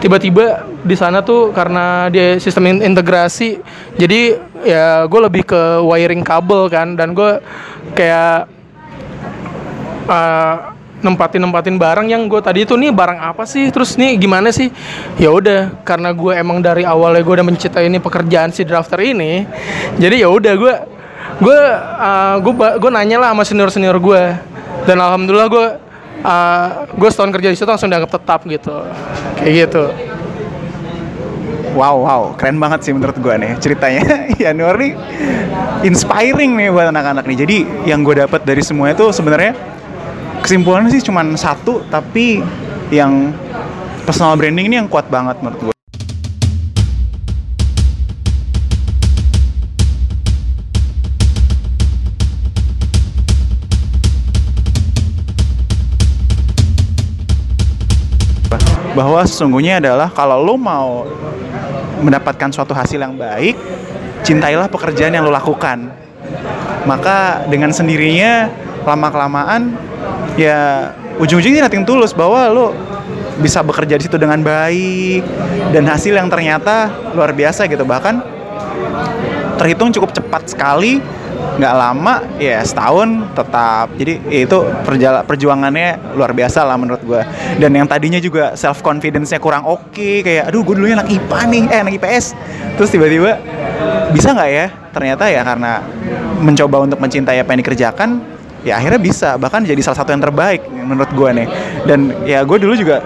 tiba-tiba 0.00 0.64
di 0.84 0.96
sana 0.96 1.20
tuh 1.20 1.52
karena 1.52 2.08
dia 2.08 2.36
sistem 2.40 2.80
integrasi 2.80 3.60
jadi 3.96 4.36
ya 4.64 5.04
gue 5.08 5.20
lebih 5.20 5.48
ke 5.48 5.62
wiring 5.84 6.24
kabel 6.24 6.68
kan 6.68 6.96
dan 6.96 7.12
gue 7.16 7.40
kayak 7.96 8.48
uh, 10.08 10.73
nempatin 11.04 11.44
nempatin 11.44 11.76
barang 11.76 12.08
yang 12.08 12.24
gue 12.26 12.40
tadi 12.40 12.64
itu 12.64 12.74
nih 12.74 12.90
barang 12.90 13.20
apa 13.20 13.44
sih? 13.44 13.68
Terus 13.68 13.94
nih 14.00 14.16
gimana 14.16 14.48
sih? 14.50 14.72
Ya 15.20 15.28
udah 15.28 15.84
karena 15.84 16.10
gue 16.16 16.32
emang 16.32 16.64
dari 16.64 16.82
awalnya 16.88 17.20
gue 17.20 17.34
udah 17.36 17.46
mencintai 17.46 17.86
ini 17.86 18.00
pekerjaan 18.00 18.50
si 18.50 18.64
drafter 18.64 18.98
ini 19.04 19.44
jadi 20.00 20.26
ya 20.26 20.28
udah 20.32 20.54
gue 20.56 20.74
gue 21.34 21.60
uh, 21.98 22.36
gue 22.40 22.52
gue 22.78 22.90
nanya 22.90 23.16
lah 23.20 23.28
sama 23.34 23.42
senior 23.44 23.70
senior 23.70 23.98
gue 23.98 24.22
dan 24.88 24.96
alhamdulillah 25.00 25.48
gue 25.50 25.66
uh, 26.24 26.66
gue 26.94 27.08
setahun 27.10 27.30
kerja 27.34 27.48
di 27.52 27.56
situ 27.56 27.68
langsung 27.68 27.90
dianggap 27.90 28.12
tetap 28.16 28.40
gitu. 28.46 28.74
Kayak 29.38 29.52
gitu. 29.68 29.84
Wow, 31.74 32.06
wow, 32.06 32.22
keren 32.38 32.62
banget 32.62 32.86
sih 32.86 32.92
menurut 32.94 33.18
gue 33.18 33.34
nih 33.34 33.58
ceritanya. 33.58 34.02
Januar 34.42 34.78
nih 34.78 34.94
inspiring 35.82 36.54
nih 36.54 36.68
buat 36.70 36.94
anak-anak 36.94 37.24
nih. 37.26 37.38
Jadi 37.42 37.56
yang 37.90 38.06
gue 38.06 38.22
dapat 38.22 38.46
dari 38.46 38.62
semua 38.62 38.94
itu 38.94 39.10
sebenarnya 39.10 39.58
kesimpulannya 40.44 40.92
sih 40.92 41.00
cuma 41.00 41.24
satu 41.40 41.80
tapi 41.88 42.44
yang 42.92 43.32
personal 44.04 44.36
branding 44.36 44.68
ini 44.68 44.76
yang 44.76 44.92
kuat 44.92 45.08
banget 45.08 45.40
menurut 45.40 45.72
gue 45.72 45.72
bahwa 58.94 59.26
sesungguhnya 59.26 59.82
adalah 59.82 60.06
kalau 60.12 60.38
lo 60.38 60.54
mau 60.54 61.02
mendapatkan 61.98 62.54
suatu 62.54 62.70
hasil 62.70 63.02
yang 63.02 63.18
baik, 63.18 63.58
cintailah 64.22 64.70
pekerjaan 64.70 65.18
yang 65.18 65.26
lo 65.26 65.34
lakukan. 65.34 65.90
Maka 66.86 67.42
dengan 67.50 67.74
sendirinya 67.74 68.46
lama 68.86 69.08
kelamaan 69.10 69.74
ya 70.34 70.90
ujung-ujungnya 71.18 71.66
nating 71.66 71.86
tulus 71.86 72.10
bahwa 72.14 72.46
lo 72.50 72.66
bisa 73.38 73.62
bekerja 73.62 73.98
di 73.98 74.04
situ 74.06 74.16
dengan 74.18 74.38
baik. 74.42 75.22
Dan 75.74 75.86
hasil 75.90 76.14
yang 76.14 76.30
ternyata 76.30 76.90
luar 77.14 77.34
biasa 77.34 77.66
gitu. 77.66 77.82
Bahkan 77.82 78.14
terhitung 79.58 79.90
cukup 79.94 80.14
cepat 80.14 80.50
sekali. 80.50 81.02
Nggak 81.54 81.74
lama 81.74 82.14
ya 82.38 82.62
setahun 82.66 83.30
tetap. 83.34 83.86
Jadi 83.94 84.14
ya 84.26 84.40
itu 84.46 84.58
perjala, 84.82 85.22
perjuangannya 85.22 86.14
luar 86.18 86.34
biasa 86.34 86.66
lah 86.66 86.74
menurut 86.74 87.02
gue 87.02 87.22
dan 87.62 87.70
yang 87.70 87.86
tadinya 87.86 88.18
juga 88.18 88.58
self 88.58 88.82
confidence-nya 88.82 89.38
kurang 89.38 89.62
oke 89.62 89.94
okay, 89.94 90.22
kayak 90.26 90.50
aduh 90.50 90.66
gue 90.66 90.74
dulunya 90.74 90.98
anak 90.98 91.10
IPA 91.14 91.40
nih 91.46 91.62
eh 91.70 91.78
anak 91.78 91.92
IPS 92.00 92.24
terus 92.74 92.90
tiba-tiba 92.90 93.38
bisa 94.10 94.34
nggak 94.34 94.50
ya? 94.50 94.66
Ternyata 94.94 95.24
ya 95.30 95.42
karena 95.46 95.82
mencoba 96.42 96.76
untuk 96.86 96.98
mencintai 96.98 97.38
apa 97.38 97.50
yang 97.54 97.60
dikerjakan 97.62 98.33
ya 98.64 98.80
akhirnya 98.80 98.98
bisa. 98.98 99.36
Bahkan 99.36 99.68
jadi 99.68 99.80
salah 99.84 100.02
satu 100.02 100.10
yang 100.10 100.24
terbaik 100.24 100.66
menurut 100.72 101.10
gue 101.12 101.30
nih. 101.44 101.46
Dan 101.84 102.10
ya 102.24 102.42
gue 102.42 102.58
dulu 102.58 102.74
juga 102.74 103.04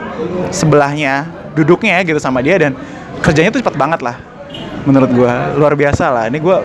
sebelahnya 0.55 1.27
duduknya 1.53 2.00
gitu 2.07 2.23
sama 2.23 2.38
dia 2.38 2.55
dan 2.57 2.73
kerjanya 3.19 3.50
tuh 3.50 3.61
cepat 3.61 3.75
banget 3.75 4.00
lah 4.07 4.17
menurut 4.87 5.11
gue 5.11 5.33
luar 5.59 5.75
biasa 5.75 6.09
lah. 6.09 6.25
Ini 6.31 6.38
gue 6.38 6.57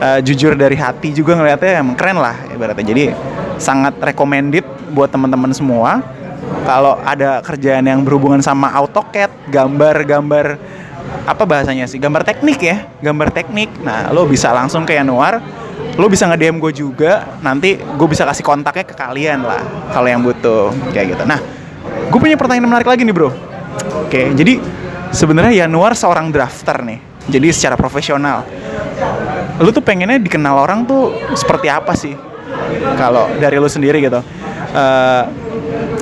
uh, 0.00 0.20
jujur 0.22 0.54
dari 0.54 0.78
hati 0.78 1.12
juga 1.12 1.36
ngelihatnya 1.36 1.82
emang 1.82 1.96
keren 1.98 2.16
lah 2.22 2.38
ibaratnya. 2.48 2.86
Jadi 2.86 3.04
sangat 3.58 3.98
recommended 4.00 4.64
buat 4.94 5.10
teman-teman 5.10 5.50
semua. 5.52 6.00
Kalau 6.62 7.00
ada 7.02 7.42
kerjaan 7.42 7.82
yang 7.86 8.06
berhubungan 8.06 8.38
sama 8.38 8.70
AutoCAD 8.70 9.50
gambar-gambar 9.50 10.58
apa 11.26 11.42
bahasanya 11.46 11.86
sih? 11.86 11.98
Gambar 11.98 12.22
teknik 12.26 12.58
ya? 12.62 12.86
Gambar 13.02 13.34
teknik. 13.34 13.70
Nah 13.82 14.10
lo 14.14 14.26
bisa 14.26 14.50
langsung 14.54 14.86
ke 14.86 14.94
Januar 14.94 15.42
lo 16.00 16.08
bisa 16.08 16.24
nge 16.24 16.38
DM 16.40 16.56
gue 16.56 16.72
juga 16.72 17.36
nanti 17.44 17.76
gue 17.76 18.08
bisa 18.08 18.24
kasih 18.24 18.40
kontaknya 18.40 18.84
ke 18.88 18.96
kalian 18.96 19.44
lah 19.44 19.60
kalau 19.92 20.08
yang 20.08 20.24
butuh 20.24 20.72
kayak 20.94 21.16
gitu. 21.16 21.24
Nah 21.28 21.36
gue 22.08 22.18
punya 22.18 22.36
pertanyaan 22.40 22.68
menarik 22.68 22.88
lagi 22.88 23.04
nih 23.04 23.12
bro. 23.12 23.28
Oke 24.08 24.32
jadi 24.32 24.56
sebenarnya 25.12 25.64
Januar 25.66 25.92
seorang 25.92 26.32
drafter 26.32 26.80
nih 26.80 26.98
jadi 27.28 27.52
secara 27.52 27.76
profesional. 27.76 28.48
Lo 29.60 29.68
tuh 29.68 29.84
pengennya 29.84 30.16
dikenal 30.16 30.56
orang 30.56 30.88
tuh 30.88 31.12
seperti 31.36 31.68
apa 31.68 31.92
sih? 31.92 32.16
Kalau 32.96 33.28
dari 33.36 33.60
lo 33.60 33.68
sendiri 33.68 34.00
gitu. 34.00 34.24
Uh, 34.72 35.24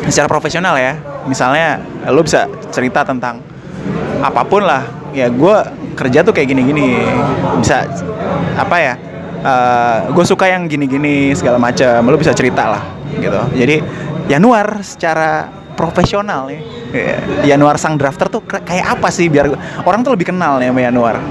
secara 0.07 0.31
profesional 0.31 0.79
ya 0.79 0.95
misalnya 1.27 1.83
lo 2.07 2.23
bisa 2.23 2.47
cerita 2.71 3.03
tentang 3.03 3.43
apa 4.23 4.47
pun 4.47 4.63
lah. 4.63 4.87
Ya 5.11 5.27
gue 5.27 5.57
kerja 5.99 6.23
tuh 6.23 6.31
kayak 6.31 6.55
gini-gini 6.55 7.03
bisa 7.59 7.83
apa 8.55 8.79
ya 8.79 8.95
uh, 9.41 9.49
eh, 9.49 9.99
gue 10.13 10.25
suka 10.25 10.45
yang 10.49 10.69
gini-gini 10.69 11.33
segala 11.33 11.57
macam 11.57 12.05
lo 12.07 12.17
bisa 12.17 12.37
cerita 12.37 12.77
lah 12.77 12.83
gitu 13.17 13.41
jadi 13.57 13.83
Januar 14.31 14.87
secara 14.87 15.51
profesional 15.75 16.53
nih 16.53 16.63
Januar 17.47 17.81
sang 17.81 17.97
drafter 17.97 18.29
tuh 18.29 18.43
kayak 18.45 18.99
apa 18.99 19.09
sih 19.11 19.27
biar 19.27 19.51
orang 19.87 20.05
tuh 20.05 20.15
lebih 20.15 20.31
kenal 20.31 20.61
nih 20.61 20.71
sama 20.71 20.81
Januar 20.85 21.17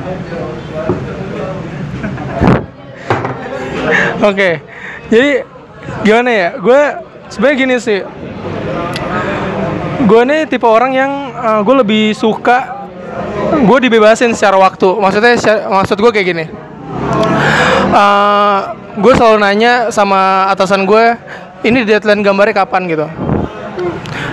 Oke, 4.19 4.35
okay. 4.35 4.53
jadi 5.07 5.31
gimana 6.03 6.29
ya? 6.29 6.49
Gue 6.59 6.81
sebenarnya 7.31 7.57
gini 7.57 7.75
sih. 7.79 7.99
Gue 10.05 10.21
nih 10.27 10.45
tipe 10.45 10.67
orang 10.67 10.91
yang 10.91 11.11
uh, 11.33 11.63
gue 11.63 11.75
lebih 11.79 12.03
suka 12.13 12.87
gue 13.63 13.77
dibebasin 13.79 14.35
secara 14.35 14.59
waktu. 14.59 14.99
Maksudnya, 14.99 15.39
maksud 15.71 15.97
gue 15.97 16.11
kayak 16.11 16.27
gini 16.27 16.45
eh, 17.93 18.59
gue 18.99 19.13
selalu 19.15 19.37
nanya 19.41 19.73
sama 19.89 20.49
atasan 20.51 20.85
gue 20.85 21.17
ini 21.65 21.83
deadline 21.83 22.23
gambarnya 22.23 22.63
kapan? 22.63 22.87
gitu. 22.87 23.07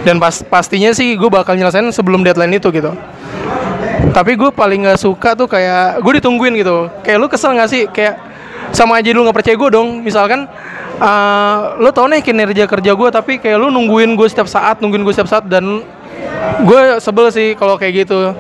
Dan 0.07 0.23
pas 0.23 0.39
pastinya 0.47 0.95
sih 0.95 1.19
gue 1.19 1.27
bakal 1.27 1.59
nyelesain 1.59 1.87
sebelum 1.91 2.23
deadline 2.23 2.55
itu 2.55 2.71
gitu. 2.71 2.95
Tapi 4.15 4.33
gue 4.39 4.51
paling 4.55 4.87
nggak 4.87 5.01
suka 5.03 5.35
tuh 5.35 5.51
kayak 5.51 5.99
gue 6.01 6.13
ditungguin 6.23 6.55
gitu. 6.63 6.87
Kayak 7.03 7.19
lu 7.19 7.27
kesel 7.27 7.59
nggak 7.59 7.71
sih? 7.71 7.83
Kayak 7.91 8.23
sama 8.71 9.03
aja 9.03 9.11
lu 9.11 9.27
nggak 9.27 9.37
percaya 9.37 9.57
gue 9.59 9.69
dong. 9.75 10.07
Misalkan 10.07 10.47
uh, 11.03 11.59
lu 11.83 11.91
tau 11.91 12.07
nih 12.07 12.23
kinerja 12.23 12.65
kerja 12.71 12.93
gue 12.95 13.09
tapi 13.11 13.43
kayak 13.43 13.59
lu 13.59 13.69
nungguin 13.75 14.15
gue 14.15 14.29
setiap 14.31 14.47
saat 14.47 14.79
nungguin 14.79 15.03
gue 15.03 15.15
setiap 15.15 15.29
saat 15.29 15.45
dan 15.51 15.83
gue 16.63 16.83
sebel 17.03 17.29
sih 17.35 17.59
kalau 17.59 17.75
kayak 17.77 18.07
gitu. 18.07 18.31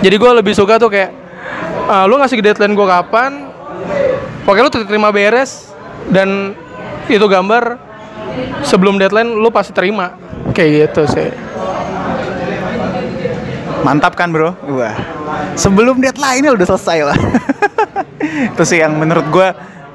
Jadi 0.00 0.16
gue 0.16 0.30
lebih 0.32 0.56
suka 0.56 0.80
tuh 0.80 0.88
kayak 0.88 1.12
uh, 1.86 2.08
lu 2.08 2.16
ngasih 2.16 2.40
deadline 2.40 2.72
gue 2.72 2.86
kapan 2.88 3.52
pokoknya 4.44 4.64
lu 4.66 4.72
terima 4.84 5.08
beres 5.14 5.72
dan 6.10 6.52
itu 7.08 7.24
gambar 7.24 7.76
sebelum 8.64 8.96
deadline 8.96 9.36
lu 9.36 9.48
pasti 9.52 9.72
terima 9.76 10.16
kayak 10.52 10.90
gitu 10.90 11.02
sih 11.08 11.28
Mantap 13.84 14.16
kan 14.16 14.32
bro? 14.32 14.56
Wah. 14.64 14.96
Sebelum 15.60 16.00
deadline 16.00 16.48
udah 16.56 16.64
selesai 16.64 16.98
lah. 17.04 17.18
sih 18.68 18.80
yang 18.80 18.96
menurut 18.96 19.28
gue 19.28 19.48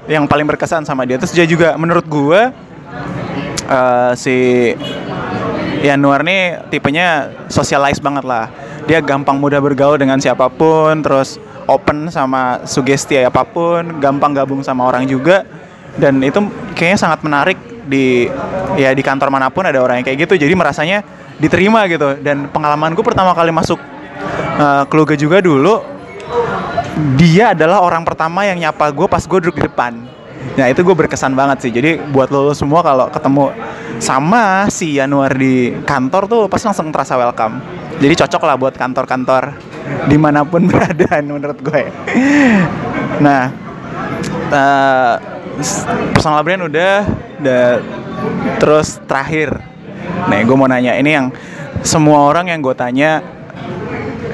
yang 0.06 0.30
paling 0.30 0.46
berkesan 0.46 0.86
sama 0.86 1.10
dia. 1.10 1.18
Terus 1.18 1.34
dia 1.34 1.50
juga 1.50 1.74
menurut 1.74 2.06
gue 2.06 2.42
uh, 3.66 4.14
si 4.14 4.70
Yanuar 5.82 6.22
nih 6.22 6.70
tipenya 6.70 7.34
socialize 7.50 7.98
banget 7.98 8.30
lah. 8.30 8.54
Dia 8.86 9.02
gampang 9.02 9.42
mudah 9.42 9.58
bergaul 9.58 9.98
dengan 9.98 10.22
siapa 10.22 10.54
pun, 10.54 11.02
terus 11.02 11.42
open 11.70 12.10
sama 12.10 12.66
sugesti 12.66 13.22
apa 13.22 13.46
pun, 13.46 14.02
gampang 14.02 14.34
gabung 14.34 14.66
sama 14.66 14.90
orang 14.90 15.06
juga. 15.06 15.46
Dan 15.94 16.26
itu 16.26 16.42
kayaknya 16.74 16.98
sangat 16.98 17.20
menarik 17.22 17.58
di 17.86 18.26
ya 18.78 18.94
di 18.94 19.02
kantor 19.06 19.30
mana 19.30 19.54
pun 19.54 19.66
ada 19.70 19.78
orang 19.78 20.02
yang 20.02 20.06
kayak 20.06 20.26
gitu. 20.26 20.34
Jadi 20.42 20.54
merasanya 20.58 21.06
diterima 21.38 21.86
gitu. 21.86 22.18
Dan 22.18 22.50
pengalaman 22.50 22.98
gue 22.98 23.06
pertama 23.06 23.38
kali 23.38 23.54
masuk 23.54 23.78
uh, 24.58 24.84
keluarga 24.90 25.14
juga 25.14 25.38
dulu 25.40 25.82
dia 27.16 27.56
adalah 27.56 27.80
orang 27.80 28.04
pertama 28.04 28.44
yang 28.44 28.60
nyapa 28.60 28.92
gue 28.92 29.08
pas 29.08 29.24
gue 29.24 29.40
duduk 29.40 29.56
di 29.56 29.64
depan. 29.72 29.96
Nah 30.56 30.68
itu 30.72 30.84
gue 30.84 30.96
berkesan 30.96 31.36
banget 31.36 31.68
sih. 31.68 31.72
Jadi 31.72 32.00
buat 32.12 32.32
lo, 32.32 32.52
semua 32.56 32.84
kalau 32.84 33.08
ketemu 33.12 33.52
sama 34.00 34.68
si 34.72 34.96
Januar 34.96 35.36
di 35.36 35.76
kantor 35.84 36.28
tuh 36.28 36.42
pasti 36.48 36.72
langsung 36.72 36.92
terasa 36.92 37.20
welcome. 37.20 37.60
Jadi 38.00 38.14
cocok 38.16 38.42
lah 38.48 38.56
buat 38.56 38.76
kantor-kantor 38.76 39.44
di 40.08 40.18
mana 40.18 40.46
pun 40.46 40.66
berada 40.72 41.22
menurut 41.22 41.60
gue 41.60 41.84
nah 43.20 43.52
uh, 44.52 45.16
personal 46.16 46.42
brand 46.44 46.72
udah, 46.72 47.04
udah 47.44 47.66
terus 48.60 49.00
terakhir 49.04 49.70
Nih, 50.28 50.44
gue 50.44 50.56
mau 50.58 50.68
nanya 50.68 50.98
ini 51.00 51.16
yang 51.16 51.28
semua 51.80 52.28
orang 52.28 52.52
yang 52.52 52.60
gue 52.60 52.76
tanya, 52.76 53.24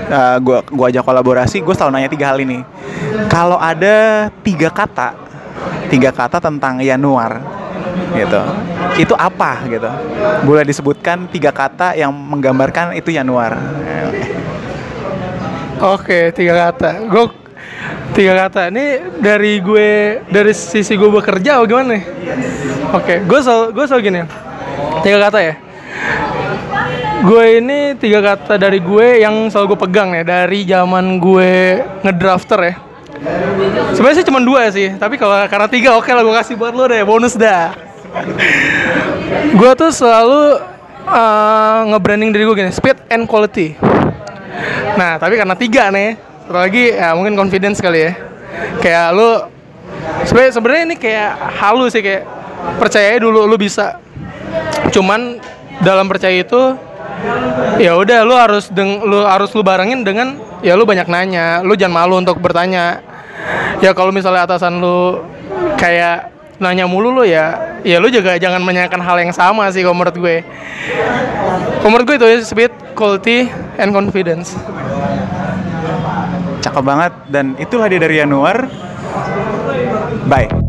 uh, 0.09 0.37
gue 0.41 0.57
gue 0.65 0.85
ajak 0.89 1.03
kolaborasi, 1.05 1.61
gue 1.61 1.73
selalu 1.77 1.91
nanya 1.99 2.09
tiga 2.09 2.25
hal 2.33 2.39
ini. 2.41 2.59
Kalau 3.29 3.61
ada 3.61 4.27
tiga 4.41 4.73
kata, 4.73 5.13
tiga 5.93 6.09
kata 6.09 6.41
tentang 6.41 6.81
Yanuar, 6.81 7.37
gitu, 8.17 8.41
itu 8.97 9.13
apa 9.13 9.61
gitu? 9.69 9.89
Boleh 10.43 10.65
disebutkan 10.65 11.29
tiga 11.29 11.53
kata 11.53 11.93
yang 11.93 12.09
menggambarkan 12.09 12.97
itu 12.97 13.13
Yanuar. 13.13 13.53
Oke, 15.81 16.31
tiga 16.31 16.71
kata. 16.71 17.03
Gue 17.07 17.25
tiga 18.15 18.47
kata. 18.47 18.71
Ini 18.71 18.85
dari 19.19 19.59
gue 19.59 20.21
dari 20.29 20.53
sisi 20.55 20.95
gue 20.95 21.09
bekerja 21.11 21.59
atau 21.59 21.67
gimana? 21.67 21.99
Oke, 22.95 23.23
gue 23.23 23.39
selalu 23.43 23.65
gue 23.75 23.85
selalu 23.87 24.01
gini. 24.03 24.19
Tiga 25.03 25.19
kata 25.29 25.39
ya 25.43 25.55
gue 27.25 27.45
ini 27.57 27.79
tiga 27.97 28.21
kata 28.21 28.61
dari 28.61 28.77
gue 28.77 29.25
yang 29.25 29.49
selalu 29.49 29.73
gue 29.73 29.79
pegang 29.87 30.13
ya 30.13 30.21
dari 30.21 30.61
zaman 30.61 31.17
gue 31.17 31.81
ngedrafter 32.05 32.59
ya 32.61 32.73
sebenarnya 33.97 34.17
sih 34.21 34.27
cuma 34.29 34.39
dua 34.45 34.69
sih 34.69 34.93
tapi 34.93 35.17
kalau 35.17 35.33
karena 35.49 35.65
tiga 35.65 35.97
oke 35.97 36.05
okay 36.05 36.13
lah 36.13 36.21
gue 36.21 36.35
kasih 36.37 36.53
buat 36.53 36.77
lo 36.77 36.85
deh 36.85 37.01
bonus 37.01 37.33
dah 37.33 37.73
gue 39.57 39.71
tuh 39.73 39.89
selalu 39.89 40.61
uh, 41.09 41.89
nge-branding 41.89 42.29
diri 42.29 42.43
gue 42.45 42.55
gini 42.61 42.71
speed 42.75 43.01
and 43.09 43.25
quality 43.25 43.73
nah 44.95 45.19
tapi 45.19 45.35
karena 45.35 45.55
tiga 45.59 45.91
nih 45.91 46.35
satu 46.45 46.61
lagi 46.61 46.93
ya 46.93 47.17
mungkin 47.17 47.33
confidence 47.33 47.81
kali 47.81 48.05
ya. 48.05 48.11
Kayak 48.77 49.17
lo 49.17 49.49
sebenarnya 50.29 50.93
ini 50.93 50.95
kayak 50.95 51.57
halus 51.57 51.97
sih 51.97 52.05
kayak 52.05 52.21
percaya 52.77 53.17
dulu 53.17 53.49
lo 53.49 53.57
bisa. 53.57 53.97
Cuman 54.93 55.41
dalam 55.81 56.05
percaya 56.05 56.37
itu 56.37 56.77
ya 57.81 57.97
udah 57.97 58.21
lu 58.21 58.37
harus 58.37 58.69
deng 58.69 59.01
lu 59.09 59.25
harus 59.25 59.49
lu 59.57 59.65
barengin 59.65 60.05
dengan 60.05 60.37
ya 60.61 60.77
lu 60.77 60.85
banyak 60.85 61.09
nanya. 61.09 61.65
Lu 61.65 61.73
jangan 61.73 62.05
malu 62.05 62.21
untuk 62.21 62.37
bertanya. 62.37 63.01
Ya 63.81 63.97
kalau 63.97 64.13
misalnya 64.13 64.45
atasan 64.45 64.77
lu 64.77 65.25
kayak 65.81 66.29
nanya 66.59 66.85
mulu 66.89 67.11
lu 67.11 67.23
ya. 67.27 67.79
Ya 67.85 68.01
lu 68.01 68.09
juga 68.09 68.35
jangan 68.39 68.63
menanyakan 68.63 69.01
hal 69.01 69.17
yang 69.21 69.33
sama 69.35 69.69
sih 69.71 69.85
kalau 69.85 69.97
menurut 69.97 70.17
gue. 70.17 70.37
Kalau 71.81 71.89
menurut 71.91 72.05
gue 72.09 72.17
itu 72.17 72.27
ya 72.27 72.37
speed 72.41 72.73
quality 72.97 73.47
and 73.77 73.93
confidence. 73.93 74.57
Cakep 76.65 76.83
banget. 76.83 77.13
Dan 77.29 77.53
itulah 77.61 77.85
dia 77.85 78.01
dari 78.01 78.17
Januar. 78.19 78.65
Bye 80.25 80.64